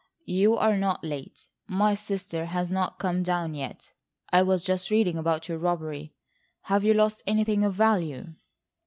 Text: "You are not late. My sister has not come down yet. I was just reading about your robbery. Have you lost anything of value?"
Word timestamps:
"You 0.25 0.57
are 0.57 0.77
not 0.77 1.03
late. 1.03 1.45
My 1.67 1.93
sister 1.93 2.45
has 2.45 2.71
not 2.71 2.97
come 2.97 3.21
down 3.21 3.53
yet. 3.53 3.91
I 4.31 4.41
was 4.41 4.63
just 4.63 4.89
reading 4.89 5.15
about 5.15 5.47
your 5.47 5.59
robbery. 5.59 6.15
Have 6.61 6.83
you 6.83 6.95
lost 6.95 7.21
anything 7.27 7.63
of 7.63 7.75
value?" 7.75 8.33